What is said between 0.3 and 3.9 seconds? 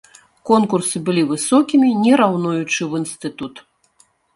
Конкурсы былі высокімі, не раўнуючы, у інстытут.